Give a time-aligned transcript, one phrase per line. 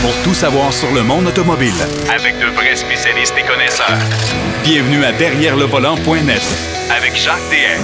[0.00, 1.72] pour tout savoir sur le monde automobile.
[2.14, 3.98] Avec de vrais spécialistes et connaisseurs.
[4.62, 6.42] Bienvenue à Derrière le volant.net
[6.90, 7.82] avec Jacques DM.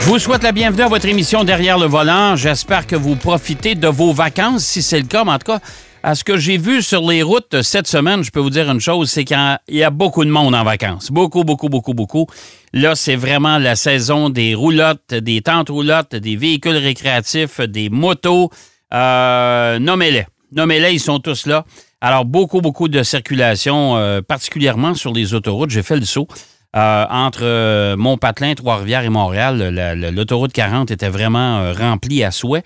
[0.00, 2.36] Je vous souhaite la bienvenue à votre émission Derrière le volant.
[2.36, 5.24] J'espère que vous profitez de vos vacances, si c'est le cas.
[5.24, 5.60] Mais en tout cas,
[6.02, 8.80] à ce que j'ai vu sur les routes cette semaine, je peux vous dire une
[8.80, 11.10] chose, c'est qu'il y a beaucoup de monde en vacances.
[11.10, 12.26] Beaucoup, beaucoup, beaucoup, beaucoup.
[12.74, 18.50] Là, c'est vraiment la saison des roulottes, des tentes roulottes, des véhicules récréatifs, des motos.
[18.92, 20.26] Euh, nommez-les.
[20.54, 21.64] Nommez-les, ils sont tous là.
[22.00, 25.70] Alors, beaucoup, beaucoup de circulation, euh, particulièrement sur les autoroutes.
[25.70, 26.28] J'ai fait le saut.
[26.76, 32.64] Euh, entre Mont-Patelin, Trois-Rivières et Montréal, l'autoroute 40 était vraiment remplie à souhait.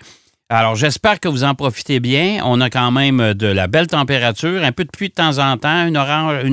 [0.51, 2.41] Alors, j'espère que vous en profitez bien.
[2.43, 5.57] On a quand même de la belle température, un peu de pluie de temps en
[5.57, 5.95] temps, une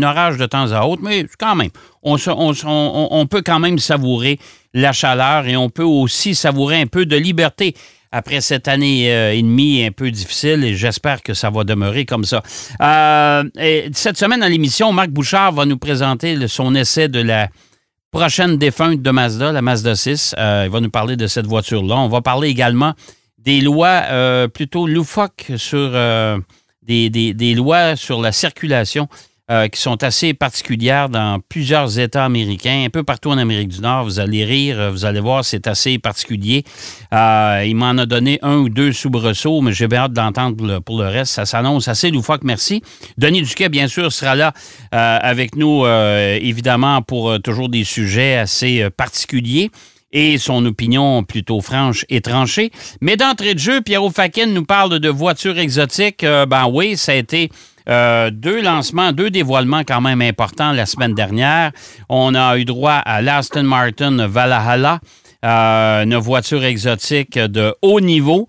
[0.05, 1.70] orage, de temps à autre, mais quand même,
[2.02, 4.38] on, peut quand même savourer
[4.74, 7.74] la chaleur et on peut aussi savourer un peu de liberté
[8.12, 12.05] après cette année euh, et demie un peu difficile et j'espère que ça va demeurer
[12.05, 12.42] comme ça.
[12.80, 13.45] Euh,
[13.92, 17.48] cette semaine à l'émission, Marc Bouchard va nous présenter son essai de la
[18.11, 20.34] prochaine défunte de Mazda, la Mazda 6.
[20.39, 21.97] Euh, il va nous parler de cette voiture-là.
[21.97, 22.95] On va parler également
[23.39, 24.03] des lois
[24.52, 25.92] plutôt loufoques sur
[26.83, 29.08] des, lois sur la circulation
[29.50, 33.80] euh, qui sont assez particulières dans plusieurs États américains, un peu partout en Amérique du
[33.80, 34.05] Nord.
[34.05, 36.64] Vous allez rire, vous allez voir, c'est assez particulier.
[37.12, 41.08] il m'en a donné un ou deux soubresauts, mais j'ai bien hâte d'entendre pour le,
[41.08, 41.33] reste.
[41.33, 42.83] Ça s'annonce assez loufoque, merci.
[43.19, 44.52] Denis Duquet, bien sûr, sera là
[44.91, 49.70] avec nous, évidemment, pour toujours des sujets assez particuliers
[50.17, 52.72] et son opinion plutôt franche et tranchée.
[53.03, 56.25] Mais d'entrée de jeu, Pierrot Fakin nous parle de voitures exotiques.
[56.25, 57.50] Euh, ben oui, ça a été
[57.91, 61.70] euh, deux lancements, deux dévoilements quand même importants la semaine dernière.
[62.08, 65.00] On a eu droit à l'Aston Martin Valhalla.
[65.45, 68.48] Euh, une voiture exotique de haut niveau,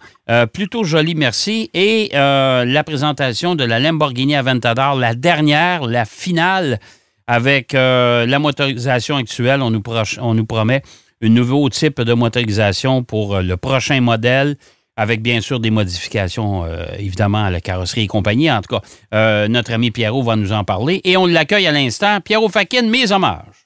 [0.54, 6.80] plutôt jolie, merci, et la présentation de la Lamborghini Aventador, la dernière, la finale,
[7.28, 9.84] avec la motorisation actuelle, on nous,
[10.22, 10.82] on nous promet
[11.22, 14.56] un nouveau type de motorisation pour euh, le prochain modèle,
[14.96, 18.52] avec bien sûr des modifications, euh, évidemment, à la carrosserie et compagnie.
[18.52, 18.82] En tout cas,
[19.14, 21.02] euh, notre ami Pierrot va nous en parler.
[21.04, 22.20] Et on l'accueille à l'instant.
[22.22, 23.57] Pierrot Fakin, mes hommages.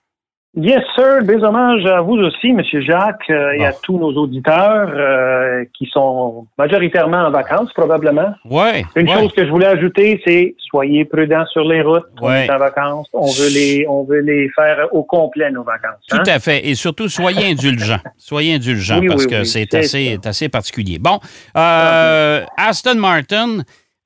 [0.53, 1.23] Yes, sir.
[1.23, 2.61] Des hommages à vous aussi, M.
[2.81, 8.33] Jacques, euh, et à tous nos auditeurs euh, qui sont majoritairement en vacances, probablement.
[8.43, 8.83] Oui.
[8.97, 12.03] Une chose que je voulais ajouter, c'est soyez prudents sur les routes.
[12.19, 13.07] On est en vacances.
[13.13, 16.05] On veut les, on veut les faire au complet, nos vacances.
[16.09, 16.23] Tout hein?
[16.27, 16.67] à fait.
[16.67, 18.01] Et surtout, soyez indulgents.
[18.17, 20.99] soyez indulgents parce que c'est assez, assez particulier.
[20.99, 21.19] Bon,
[21.55, 23.59] euh, Aston Martin.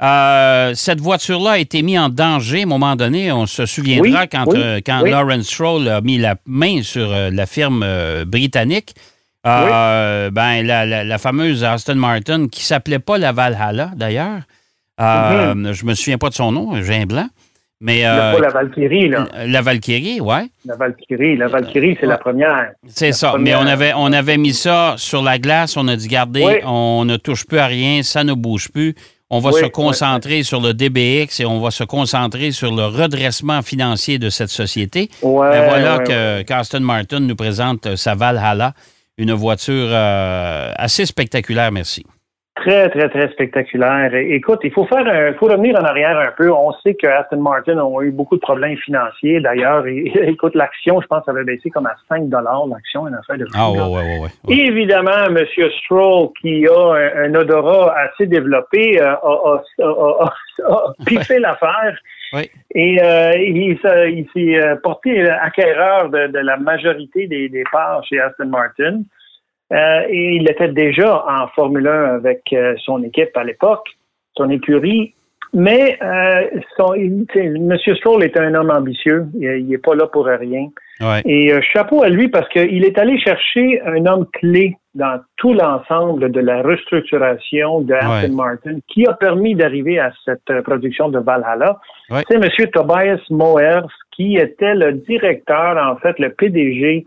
[0.04, 3.32] Euh, cette voiture-là a été mise en danger à un moment donné.
[3.32, 7.46] On se souviendra quand, euh, quand Lawrence Stroll a mis la main sur euh, la
[7.46, 7.86] firme
[8.26, 8.94] britannique.
[9.44, 14.42] Ben, la, fameuse Aston Martin, qui s'appelait pas la Valhalla d'ailleurs.
[15.00, 15.74] Mm-hmm.
[15.74, 17.28] Je me souviens pas de son nom, j'ai un blanc.
[17.82, 19.28] Mais, pas la Valkyrie, là.
[19.46, 20.52] La Valkyrie, oui.
[20.66, 22.72] La Valkyrie, la Valkyrie, c'est la première.
[22.88, 23.36] C'est ça.
[23.38, 27.06] Mais on avait, on avait mis ça sur la glace, on a dit, regardez, on
[27.06, 28.96] ne touche plus à rien, ça ne bouge plus.
[29.36, 33.62] On va se concentrer sur le DBX et on va se concentrer sur le redressement
[33.62, 35.10] financier de cette société.
[35.22, 38.74] Ben voilà que qu'Aston Martin nous présente sa Valhalla,
[39.18, 42.06] une voiture euh, assez spectaculaire, merci.
[42.56, 44.14] Très, très, très spectaculaire.
[44.16, 46.50] Écoute, il faut faire un, faut revenir en arrière un peu.
[46.50, 49.42] On sait que Aston Martin ont eu beaucoup de problèmes financiers.
[49.42, 53.70] D'ailleurs, écoute, l'action, je pense, avait baissé comme à 5 l'action, une affaire de Ah,
[53.70, 55.38] ouais, ouais, ouais, Évidemment, M.
[55.84, 60.32] Stroll, qui a un, odorat assez développé, euh, a, a,
[60.70, 62.00] a, piffé l'affaire.
[62.32, 62.50] Oui.
[62.74, 63.78] Et euh, il,
[64.34, 69.02] s'est euh, porté acquéreur de, de, la majorité des, des parts chez Aston Martin.
[69.74, 73.88] Euh, et il était déjà en Formule 1 avec euh, son équipe à l'époque,
[74.38, 75.14] son écurie.
[75.54, 76.60] Mais euh,
[77.36, 77.78] M.
[77.96, 79.26] Stroll est un homme ambitieux.
[79.40, 80.68] Il n'est pas là pour rien.
[81.26, 86.32] Et chapeau à lui parce qu'il est allé chercher un homme clé dans tout l'ensemble
[86.32, 91.80] de la restructuration de Aston Martin qui a permis d'arriver à cette production de Valhalla.
[92.10, 92.50] C'est M.
[92.74, 97.06] Tobias Moers qui était le directeur, en fait, le PDG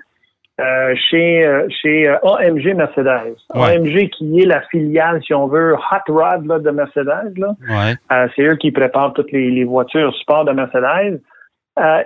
[0.60, 3.37] euh, chez, euh, chez euh, AMG Mercedes.
[3.50, 7.34] AMG qui est la filiale, si on veut, Hot Rod là, de Mercedes.
[7.37, 7.94] Là.
[8.34, 11.20] c'est eux qui préparent toutes les, les voitures sport de Mercedes.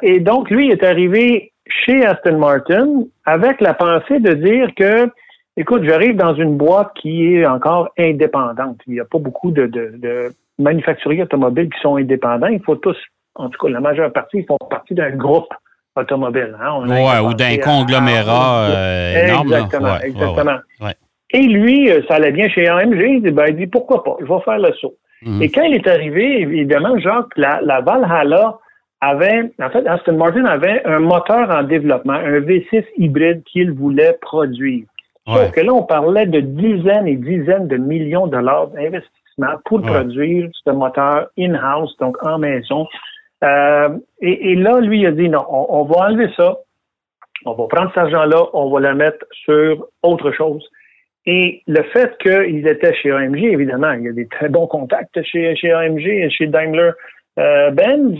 [0.02, 5.10] et donc, lui est arrivé chez Aston Martin avec la pensée de dire que,
[5.56, 8.81] écoute, j'arrive dans une boîte qui est encore indépendante.
[8.87, 12.49] Il n'y a pas beaucoup de, de, de manufacturiers automobiles qui sont indépendants.
[12.49, 12.99] Il faut tous,
[13.34, 15.49] en tout cas, la majeure partie, ils font partie d'un groupe
[15.97, 16.56] automobile.
[16.61, 16.89] Hein?
[16.89, 19.53] ouais, ou d'un conglomérat euh, énorme.
[19.53, 20.59] Exactement, exactement.
[21.35, 23.00] Et lui, euh, ça allait bien chez AMG.
[23.00, 24.94] Il dit, ben, il dit pourquoi pas, je vais faire le saut.
[25.23, 25.43] Mhm.
[25.43, 28.59] Et quand il est arrivé, évidemment, Jacques, la, la Valhalla
[29.00, 34.17] avait, en fait, Aston Martin avait un moteur en développement, un V6 hybride qu'il voulait
[34.21, 34.85] produire.
[35.27, 39.81] Sauf que là, on parlait de dizaines et dizaines de millions de dollars d'investissement pour
[39.81, 42.87] produire ce moteur in-house, donc en maison.
[43.43, 43.89] Euh,
[44.21, 46.59] et, là, lui, il a dit non, on, va enlever ça,
[47.44, 50.67] on va prendre cet argent-là, on va le mettre sur autre chose.
[51.27, 55.23] Et le fait qu'ils étaient chez AMG, évidemment, il y a des très bons contacts
[55.23, 56.91] chez, chez AMG et chez Daimler
[57.39, 58.19] euh, Benz.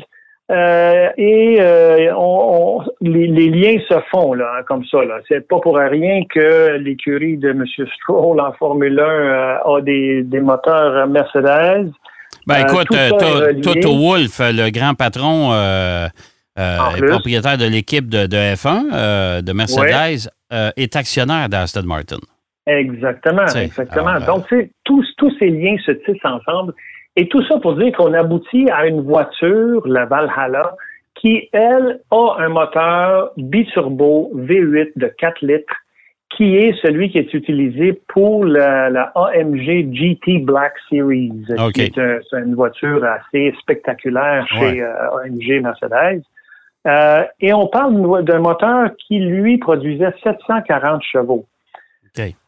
[0.51, 5.03] Euh, et euh, on, les, liens se font là, hein, comme ça.
[5.05, 5.21] Là.
[5.29, 7.65] C'est pas pour rien que l'écurie de M.
[7.95, 11.93] Stroll en Formule 1 euh, a des, des moteurs Mercedes.
[12.46, 12.88] Ben écoute,
[13.62, 15.52] Toto Wolff, le grand patron
[16.56, 20.31] et propriétaire de l'équipe de, F1 de Mercedes,
[20.76, 22.19] est actionnaire d'Aston Martin.
[22.67, 24.20] Exactement, exactement.
[24.20, 24.46] Donc,
[24.84, 26.75] tous, tous ces liens se tissent ensemble.
[27.17, 30.75] Et tout ça pour dire qu'on aboutit à une voiture, la Valhalla,
[31.14, 35.75] qui, elle, a un moteur biturbo V8 de 4 litres,
[36.37, 41.32] qui est celui qui est utilisé pour la, AMG GT Black Series,
[41.75, 46.23] qui est, une voiture assez spectaculaire chez euh, AMG Mercedes.
[46.87, 51.46] Euh, et on parle d'un moteur qui, lui, produisait 740 chevaux.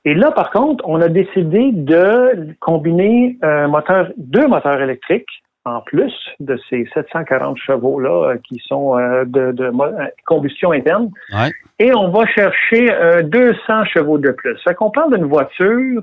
[0.04, 5.30] Et là, par contre, on a décidé de combiner un moteur, deux moteurs électriques
[5.64, 11.10] en plus de ces 740 chevaux-là euh, qui sont euh, de, euh, combustion interne.
[11.78, 12.88] Et on va chercher
[13.24, 14.56] 200 chevaux de plus.
[14.62, 16.02] Fait qu'on parle d'une voiture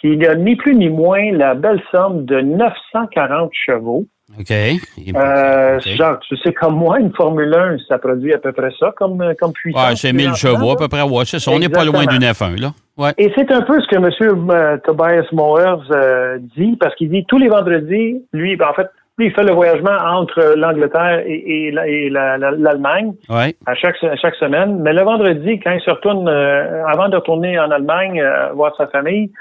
[0.00, 4.06] qui n'a ni plus ni moins la belle somme de 940 chevaux
[4.36, 4.50] OK.
[4.50, 8.92] Euh, Jacques, tu sais, comme moi, une Formule 1, ça produit à peu près ça
[8.96, 9.88] comme, euh, comme puissance.
[9.88, 11.02] Ouais, c'est 1000 chevaux à peu près.
[11.02, 11.50] Ouais, c'est ça.
[11.50, 12.72] On n'est pas loin d'une F1, là.
[12.98, 13.12] Ouais.
[13.16, 14.10] Et c'est un peu ce que M.
[14.50, 18.88] Euh, Tobias Mowers euh, dit, parce qu'il dit tous les vendredis, lui, ben, en fait,
[19.16, 23.56] lui, il fait le voyagement entre l'Angleterre et, et l'Allemagne ouais.
[23.66, 24.80] à, chaque, à chaque semaine.
[24.80, 28.22] Mais le vendredi, quand il se retourne, avant de retourner en Allemagne
[28.54, 29.32] voir sa famille,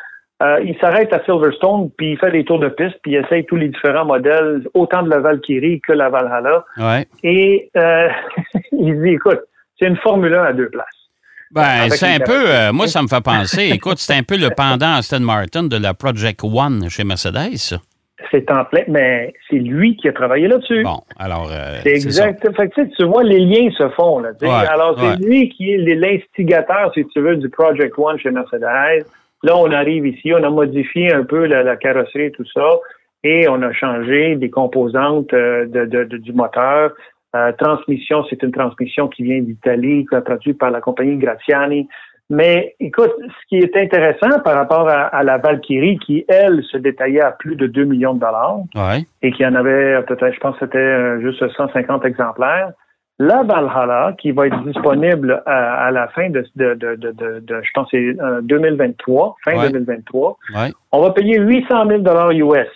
[0.44, 3.44] euh, il s'arrête à Silverstone, puis il fait des tours de piste, puis il essaye
[3.45, 6.63] tous les différents modèles, autant de la Valkyrie que la Valhalla.
[6.78, 7.07] Ouais.
[7.24, 8.07] Et euh,
[8.72, 9.42] il dit, écoute,
[9.80, 10.86] c'est une Formule 1 à deux places.
[11.50, 14.50] Ben, c'est un peu, euh, moi, ça me fait penser, écoute, c'est un peu le
[14.56, 17.80] pendant Aston Martin de la Project One chez Mercedes.
[18.30, 20.84] C'est en plein, mais c'est lui qui a travaillé là-dessus.
[20.84, 21.50] Bon, alors.
[21.84, 22.45] c'est exact.
[22.56, 24.19] Fait que, tu vois, les liens se font.
[24.19, 24.31] Là,
[24.69, 29.06] alors, c'est lui qui est l'instigateur, si tu veux, du Project One chez Mercedes.
[29.44, 32.80] Là, on arrive ici, on a modifié un peu la, carrosserie et tout ça,
[33.24, 36.94] et on a changé des composantes euh, de, du moteur.
[37.36, 41.88] Euh, transmission, c'est une transmission qui vient d'Italie, produite par la compagnie Graziani.
[42.30, 47.22] Mais écoute, ce qui est intéressant par rapport à, la Valkyrie, qui, elle, se détaillait
[47.22, 48.60] à plus de 2 millions de dollars,
[49.22, 52.72] et qui en avait peut-être, je pense que c'était euh, juste 150 exemplaires,
[53.19, 57.87] la Valhalla, qui va être disponible à, la fin de, de, de, de, je pense,
[57.89, 60.37] c'est 2023, euh, fin 2023,
[60.91, 62.67] on va payer 800 000 US.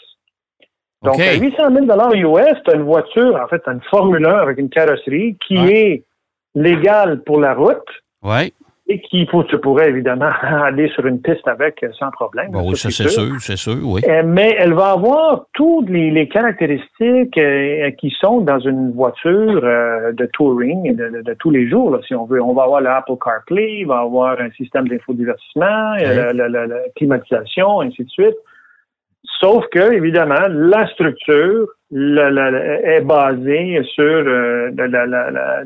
[1.03, 5.37] Donc, 800 000 US, tu une voiture, en fait, une Formule 1 avec une carrosserie
[5.47, 6.03] qui est
[6.55, 7.87] légale pour la route.
[8.91, 12.49] Et qui tu pourrais évidemment aller sur une piste avec euh, sans problème.
[12.53, 14.01] oui, ça, c'est sûr, c'est sûr, oui.
[14.05, 20.25] Euh, mais elle va avoir toutes les, caractéristiques euh, qui sont dans une voiture de
[20.33, 22.41] touring de, tous les jours, si on veut.
[22.41, 26.67] On va avoir l'Apple CarPlay, il va avoir un système d'infodivertissement, la, la,
[26.97, 28.35] climatisation, ainsi de suite.
[29.41, 34.69] Sauf que, évidemment, la structure est basée sur euh,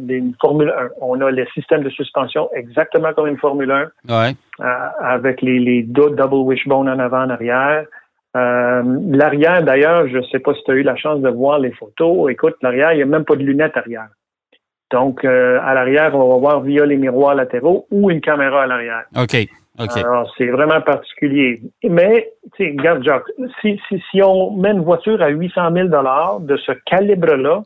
[0.08, 0.90] une Formule 1.
[1.02, 4.66] On a le système de suspension exactement comme une Formule 1, euh,
[5.02, 7.86] avec les, les double wishbone en avant, en arrière.
[8.38, 11.60] Euh, l'arrière, d'ailleurs, je ne sais pas si tu as eu la chance de voir
[11.60, 12.32] les photos.
[12.32, 14.08] Écoute, l'arrière, il n'y a même pas de lunettes arrière.
[14.92, 19.04] Donc, à l'arrière, on va voir via les miroirs latéraux ou une caméra à l'arrière.
[19.18, 19.36] OK.
[19.78, 21.62] Alors, c'est vraiment particulier.
[21.84, 23.30] Mais, tu sais, regarde, Jacques,
[23.62, 27.64] si, si, si, on met une voiture à 800 000 de ce calibre-là,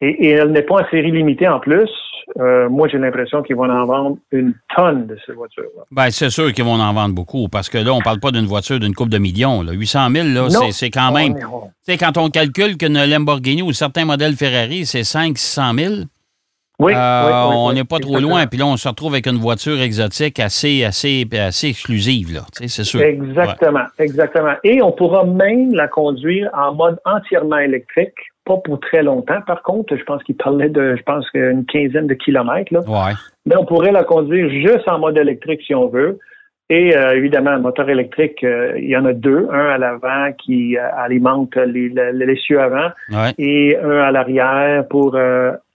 [0.00, 1.90] et, elle n'est pas en série limitée en plus,
[2.38, 5.84] euh, moi, j'ai l'impression qu'ils vont en vendre une tonne de ces voitures-là.
[5.90, 8.30] Bien, c'est sûr qu'ils vont en vendre beaucoup, parce que là, on ne parle pas
[8.30, 9.62] d'une voiture d'une coupe de millions.
[9.62, 9.72] Là.
[9.72, 11.34] 800 000, là, c'est, quand même...
[11.34, 11.42] Tu
[11.82, 15.94] sais, quand on calcule qu'une Lamborghini ou certains modèles Ferrari, c'est 500 000
[16.80, 18.46] euh, oui, on n'est pas trop loin.
[18.46, 22.42] Puis là, on se retrouve avec une voiture exotique assez, assez, assez exclusive, là.
[22.52, 23.00] c'est sûr.
[23.00, 24.54] Exactement, exactement.
[24.62, 29.40] Et on pourra même la conduire en mode entièrement électrique, pas pour très longtemps.
[29.46, 32.80] Par contre, je pense qu'il parlait de, je pense, une quinzaine de kilomètres, là.
[32.86, 33.14] Ouais.
[33.46, 36.18] Mais on pourrait la conduire juste en mode électrique si on veut.
[36.70, 40.32] Et euh, évidemment, un moteur électrique, euh, il y en a deux, un à l'avant
[40.32, 42.90] qui euh, alimente les, l'essieu avant.
[43.38, 45.18] Et un à l'arrière pour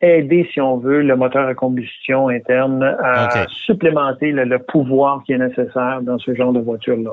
[0.02, 5.38] aider, si on veut, le moteur à combustion interne à supplémenter le, pouvoir qui est
[5.38, 7.12] nécessaire dans ce genre de voiture-là.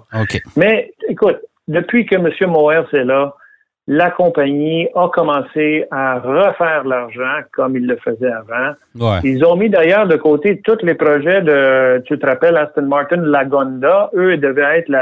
[0.56, 2.50] Mais écoute, depuis que M.
[2.50, 3.34] Moers est là,
[3.92, 9.18] la compagnie a commencé à refaire l'argent comme il le faisait avant.
[9.24, 13.16] Ils ont mis d'ailleurs de côté tous les projets de, tu te rappelles, Aston Martin
[13.16, 14.10] Lagonda.
[14.14, 14.92] Eux, ils devaient être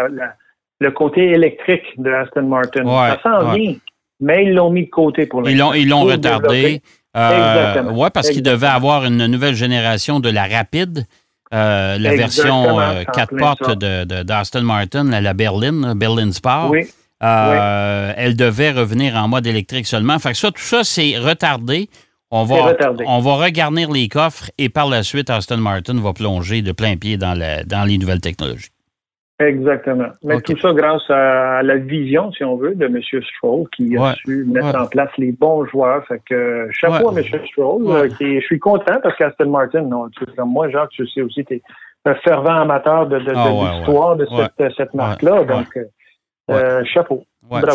[0.80, 2.86] le côté électrique de Aston Martin.
[2.86, 3.74] Ça s'en vient,
[4.20, 5.74] mais ils l'ont mis de côté pour l'instant.
[5.74, 6.80] Ils l'ont retardé.
[7.14, 11.04] Euh, oui, parce qu'ils devaient avoir une nouvelle génération de la rapide.
[11.52, 12.78] Euh, la version
[13.12, 16.70] 4 euh, portes d'Aston Martin, la, Berlin, Berlin Sport.
[16.70, 16.86] Oui.
[17.22, 20.18] Euh, elle devait revenir en mode électrique seulement.
[20.18, 21.88] Fait que ça, tout ça, c'est retardé.
[22.30, 22.74] On va,
[23.06, 26.96] on va regarnir les coffres et par la suite, Aston Martin va plonger de plein
[26.96, 28.68] pied dans, dans les nouvelles technologies.
[29.40, 30.08] Exactement.
[30.24, 33.00] Mais tout ça grâce à la vision, si on veut, de M.
[33.36, 36.04] Stroll qui a su mettre en place les bons joueurs.
[36.06, 37.24] Fait que chapeau à M.
[37.46, 37.86] Stroll.
[37.86, 41.54] Euh, je suis content parce qu'Aston Martin, non, comme moi, Jacques, tu sais aussi, tu
[41.54, 41.62] es
[42.04, 45.44] un fervent amateur de, de, ah, l'histoire de cette, cette marque-là.
[45.44, 45.78] Donc,
[46.50, 47.24] euh, chapeau.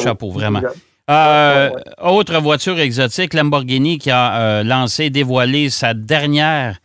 [0.01, 0.61] chapeau, vraiment.
[1.09, 1.69] Euh,
[2.01, 6.77] autre voiture exotique, Lamborghini qui a euh, lancé, dévoilé sa dernière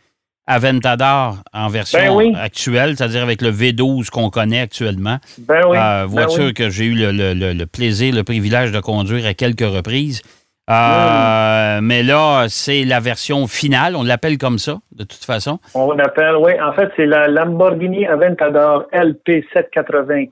[0.45, 5.19] Aventador en version ben actuelle, c'est-à-dire avec le V12 qu'on connaît actuellement.
[5.37, 5.77] Ben oui.
[5.77, 10.21] Ben voiture que j'ai eu le, plaisir, le privilège de conduire à quelques reprises.
[10.67, 15.59] Mais là, c'est la version finale, on l'appelle comme ça, de toute façon.
[15.75, 16.53] On l'appelle, oui.
[16.59, 20.25] En fait, c'est la Lamborghini Aventador LP 780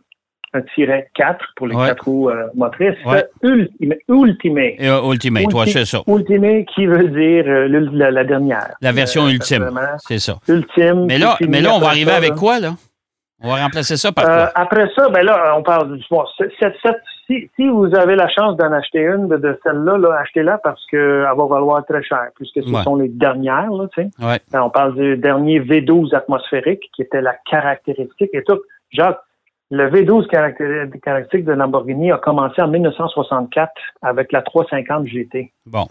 [1.16, 2.98] 4 pour les quatre roues euh, motrices.
[3.44, 4.00] Ultimate.
[4.08, 4.74] Ultimate.
[4.80, 6.02] Euh, ultimate, c'est ça.
[6.08, 7.68] Ultimate qui veut dire euh,
[8.12, 8.76] la, dernière.
[8.82, 10.38] La version ultime, c'est ça.
[10.48, 11.06] Ultime.
[11.06, 12.74] Mais là, mais là on va arriver avec quoi, là?
[13.44, 14.52] On va remplacer ça par quoi?
[14.56, 16.04] Après ça, ben là, on parle du...
[16.10, 16.26] Bon,
[17.28, 21.28] si, si, vous avez la chance d'en acheter une de, celle-là, là, achetez-la parce qu'elle
[21.38, 24.10] va valoir très cher, puisque ce sont les dernières, là, tu sais.
[24.52, 28.60] Ben, on parle du dernier V12 atmosphérique, qui était la caractéristique et tout.
[28.92, 29.20] Jacques,
[29.70, 33.72] le V12 caractéristique de Lamborghini a commencé en 1964
[34.02, 35.52] avec la 350 GT.
[35.66, 35.86] Bon.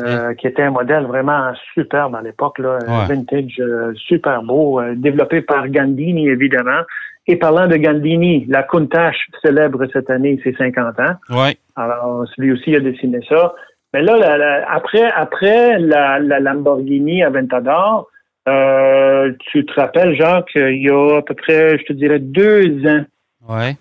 [0.00, 4.94] Euh, qui était un modèle vraiment superbe à l'époque, là, vintage, euh, super beau, euh,
[4.94, 6.82] développé par Gandini évidemment.
[7.26, 11.14] Et parlant de Gandini, la Countach célèbre cette année ses 50 ans.
[11.30, 11.56] Ouais.
[11.74, 13.54] Alors, lui aussi a dessiné ça.
[13.92, 18.08] Mais là, après, après la, la Lamborghini Aventador,
[18.46, 23.04] tu te rappelles, Jacques, il y a à peu près, je te dirais, deux ans,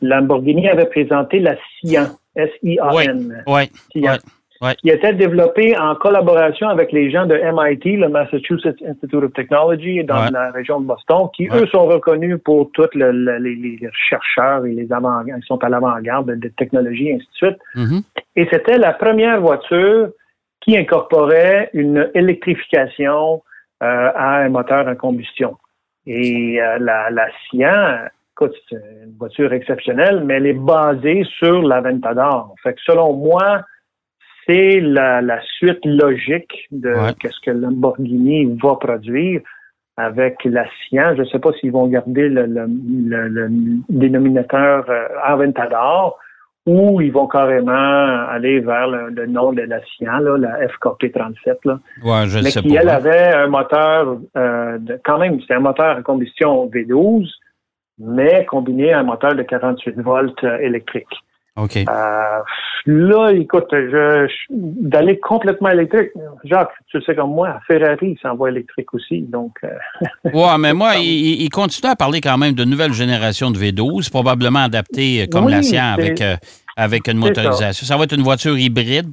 [0.01, 3.43] Lamborghini avait présenté la Sian, S-I-A-N.
[3.47, 3.69] Oui.
[4.81, 10.03] Qui était développée en collaboration avec les gens de MIT, le Massachusetts Institute of Technology,
[10.03, 14.91] dans la région de Boston, qui, eux, sont reconnus pour tous les, chercheurs et les
[14.91, 17.57] avant ils sont à l'avant-garde de, technologie, et ainsi de suite.
[17.75, 18.03] Mm-hmm.
[18.37, 20.09] Et c'était la première voiture
[20.61, 23.43] qui incorporait une électrification
[23.83, 25.55] euh, à un moteur en combustion.
[26.07, 28.07] Et euh, la, la Sian
[28.37, 32.53] écoute, c'est une voiture exceptionnelle, mais elle est basée sur l'Aventador.
[32.61, 33.61] Fait que selon moi,
[34.45, 39.41] c'est la, suite logique de ce que Lamborghini va produire
[39.97, 40.65] avec la.
[40.91, 42.67] Je ne sais pas s'ils vont garder le,
[43.89, 46.19] dénominateur euh, Aventador
[46.67, 47.71] ou ils vont carrément
[48.29, 51.57] aller vers le, nom de la la FKP37.
[51.65, 51.79] Là.
[52.27, 56.01] je mais sais qui, elle, avait un moteur, euh, quand même, c'est un moteur à
[56.01, 57.29] combustion V12,
[57.99, 61.07] mais combiné à un moteur de 48 volts euh, électrique.
[61.55, 61.75] OK.
[61.75, 61.83] Euh,
[62.85, 66.11] là, écoute, je, d'aller complètement électrique,
[66.43, 69.53] Jacques, tu sais comme moi, Ferrari s'envoie électrique aussi, donc.
[69.63, 69.69] Euh,
[70.33, 74.11] ouais, mais moi, il, il, continue à parler quand même de nouvelle génération de V12,
[74.11, 76.21] probablement adaptée comme la sienne avec
[76.77, 77.85] avec une motorisation.
[77.85, 77.97] Ça.
[77.97, 79.07] va être une voiture hybride,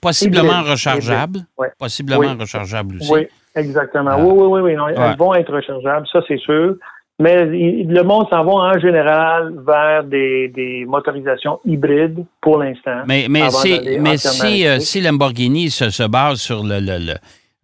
[0.00, 1.40] possiblement rechargeable.
[1.78, 3.12] Possiblement rechargeable aussi.
[3.12, 3.26] Oui,
[3.56, 4.16] exactement.
[4.18, 4.92] oui, oui, oui, oui.
[4.96, 6.76] Elles vont être rechargeables, ça c'est sûr.
[7.20, 13.02] Mais le monde s'en va en général vers des, motorisations hybrides pour l'instant.
[13.08, 17.14] Mais, mais, si, mais si, euh, si, Lamborghini se, base sur le,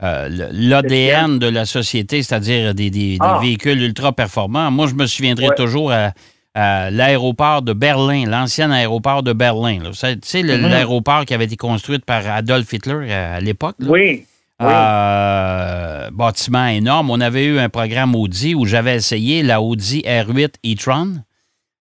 [0.03, 3.39] euh, l'ADN de la société, c'est-à-dire des, ah.
[3.41, 6.11] véhicules ultra performants, moi, je me souviendrai toujours à,
[6.91, 9.79] l'aéroport de Berlin, l'ancien aéroport de Berlin.
[9.93, 10.69] Tu sais, mm-hmm.
[10.69, 13.77] l'aéroport qui avait été construit par Adolf Hitler à, l'époque.
[13.81, 14.25] Oui.
[14.63, 17.11] Euh, bâtiment énorme.
[17.11, 21.15] On avait eu un programme Audi où j'avais essayé la Audi R8 e-tron.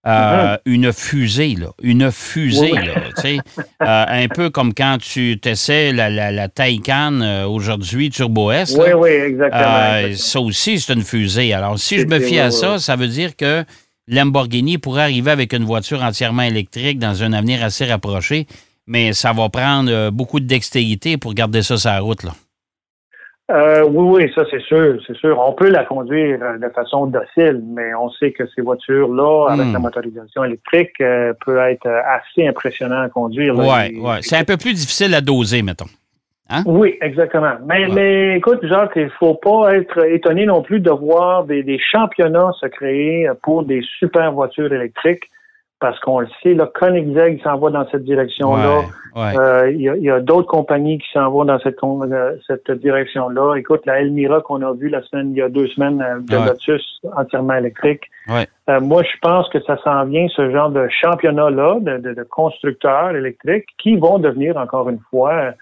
[0.04, 0.58] Euh, mm-hmm.
[0.64, 1.68] Une fusée, là.
[1.80, 2.94] Une fusée, là.
[3.24, 8.76] Euh, un peu comme quand tu t'essaies la, la, la Taycan aujourd'hui, Turbo S.
[8.76, 11.52] Oui, oui, exactement, ça aussi, c'est une fusée.
[11.52, 13.64] Alors, si je me fie à ça, ça veut dire que
[14.08, 18.48] Lamborghini pourrait arriver avec une voiture entièrement électrique dans un avenir assez rapproché,
[18.88, 22.24] mais ça va prendre beaucoup de dextérité pour garder ça sur la route.
[22.24, 22.34] Là.
[23.50, 25.38] Euh, oui, oui, ça c'est sûr, c'est sûr.
[25.38, 29.66] On peut la conduire euh, de façon docile, mais on sait que ces voitures-là, avec
[29.66, 29.72] Hmm.
[29.74, 33.54] la motorisation électrique, euh, peut être assez impressionnant à conduire.
[33.58, 34.14] Oui, oui.
[34.22, 35.86] C'est un peu plus difficile à doser, mettons.
[36.66, 37.54] Oui, exactement.
[37.66, 37.92] Mais, Ouais.
[37.94, 42.52] mais écoute, Jacques, il faut pas être étonné non plus de voir des, des championnats
[42.60, 45.24] se créer pour des super voitures électriques,
[45.82, 48.78] parce qu'on le sait, là, Koenigsegg s'en va dans cette direction-là.
[49.14, 49.38] Ouais, ouais.
[49.38, 52.36] Euh, Il y a, il y a d'autres compagnies qui s'en vont dans cette, euh,
[52.46, 53.56] cette direction-là.
[53.56, 56.36] Écoute, la Elmira qu'on a vue la semaine, il y a deux semaines, euh, de
[56.38, 56.46] Ouais.
[56.46, 58.04] Lotus entièrement électrique.
[58.70, 62.22] Euh, moi, je pense que ça s'en vient, ce genre de championnat-là, de, de- de
[62.22, 65.52] constructeurs électriques, qui vont devenir, encore une fois,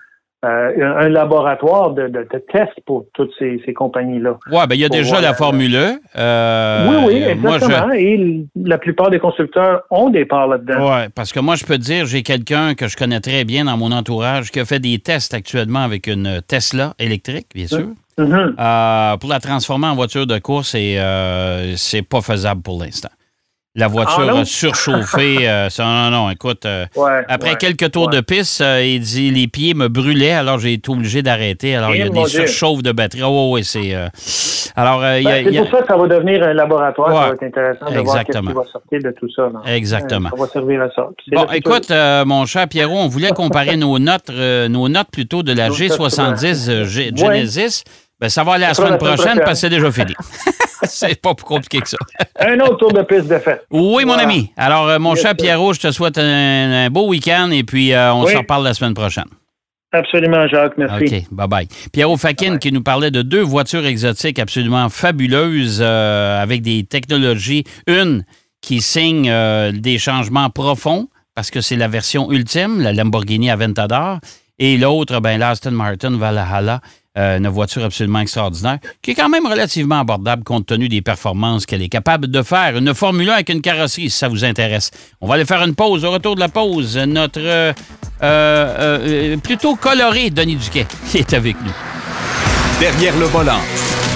[0.44, 4.38] euh, un, laboratoire de, de, de tests pour toutes ces, ces compagnies-là.
[4.50, 6.00] Ouais, ben, il y a déjà voir la Formule E.
[6.16, 7.92] Euh, oui, oui, moi, je- exactement.
[7.92, 10.78] Et la plupart des constructeurs ont des parts là-dedans.
[10.96, 13.66] Oui, parce que moi, je peux te dire, j'ai quelqu'un que je connais très bien
[13.66, 17.88] dans mon entourage qui a fait des tests actuellement avec une Tesla électrique, bien sûr,
[18.18, 18.56] Mhm.
[18.58, 23.08] euh, pour la transformer en voiture de course et euh, c'est pas faisable pour l'instant.
[23.76, 24.38] La voiture Ah, non?
[24.40, 25.48] a surchauffé.
[25.48, 28.16] euh, non, non, écoute, euh, Ouais, après ouais, quelques tours ouais.
[28.16, 31.76] de piste, euh, il dit les pieds me brûlaient, alors j'ai été obligé d'arrêter.
[31.76, 33.22] Alors, Eh, il y a des surchauffes de batterie.
[33.24, 33.94] Oh, oui, c'est.
[34.74, 36.42] alors, il y a- Ben, il c'est y a- pour ça que ça va devenir
[36.42, 37.08] un laboratoire.
[37.12, 38.50] Ça va être intéressant de voir qu'est-ce Exactement.
[38.50, 39.42] qui va sortir de tout ça.
[39.42, 39.74] là.
[39.76, 40.30] Exactement.
[40.30, 41.08] Ça va servir à ça.
[41.30, 41.92] Bon, écoute,
[42.26, 46.68] mon cher Pierrot, on voulait comparer nos notes, nos notes plutôt de la Nos G70
[46.68, 47.12] euh, G-.
[47.14, 47.84] Genesis.
[48.20, 49.38] Ben, ça va aller la semaine la semaine prochaine prochaine.
[49.44, 50.14] parce que c'est déjà fini.
[50.84, 51.98] c'est pas plus compliqué que ça.
[52.40, 53.62] Un autre tour de piste de fait.
[53.70, 54.52] Oui, mon ami.
[54.56, 55.34] Alors, euh, mon Yes, cher.
[55.36, 58.32] Pierrot, je te souhaite un, un beau week-end et puis euh, on Oui.
[58.32, 59.26] se reparle la semaine prochaine.
[59.92, 60.78] Absolument, Jacques.
[60.78, 61.04] Merci.
[61.04, 61.66] OK, bye-bye.
[61.92, 67.64] Pierrot Fakin qui nous parlait de deux voitures exotiques absolument fabuleuses euh, avec des technologies.
[67.88, 68.24] Une
[68.60, 69.32] qui signe
[69.72, 74.18] des changements profonds parce que c'est la version ultime, la Lamborghini Aventador.
[74.58, 76.80] Et l'autre, ben, l'Aston Martin Valhalla,
[77.18, 81.66] euh, une voiture absolument extraordinaire, qui est quand même relativement abordable compte tenu des performances
[81.66, 82.76] qu'elle est capable de faire.
[82.76, 84.90] Une Formule 1 avec une carrosserie, si ça vous intéresse.
[85.20, 86.04] On va aller faire une pause.
[86.04, 87.72] Au retour de la pause, notre euh,
[88.22, 91.72] euh, plutôt coloré Denis Duquet qui est avec nous.
[92.78, 93.60] Derrière le volant.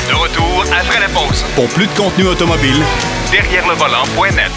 [0.08, 1.44] De retour après la pause.
[1.54, 2.82] Pour plus de contenu automobile,
[3.34, 4.52] Derrière le volant.net.